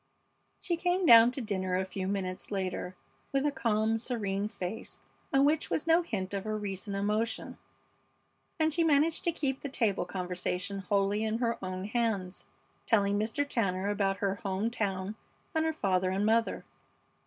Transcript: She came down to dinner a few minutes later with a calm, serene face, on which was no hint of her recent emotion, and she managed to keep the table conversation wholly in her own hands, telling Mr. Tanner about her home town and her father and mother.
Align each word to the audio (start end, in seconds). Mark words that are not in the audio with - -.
She 0.59 0.77
came 0.77 1.05
down 1.05 1.29
to 1.33 1.41
dinner 1.41 1.77
a 1.77 1.85
few 1.85 2.07
minutes 2.07 2.49
later 2.49 2.95
with 3.31 3.45
a 3.45 3.51
calm, 3.51 3.99
serene 3.99 4.47
face, 4.47 5.01
on 5.31 5.45
which 5.45 5.69
was 5.69 5.85
no 5.85 6.01
hint 6.01 6.33
of 6.33 6.43
her 6.43 6.57
recent 6.57 6.95
emotion, 6.97 7.59
and 8.59 8.73
she 8.73 8.83
managed 8.83 9.23
to 9.25 9.31
keep 9.31 9.61
the 9.61 9.69
table 9.69 10.05
conversation 10.05 10.79
wholly 10.79 11.23
in 11.23 11.37
her 11.37 11.63
own 11.63 11.85
hands, 11.85 12.47
telling 12.87 13.19
Mr. 13.19 13.47
Tanner 13.47 13.89
about 13.89 14.17
her 14.17 14.33
home 14.37 14.71
town 14.71 15.17
and 15.53 15.65
her 15.65 15.71
father 15.73 16.09
and 16.09 16.25
mother. 16.25 16.65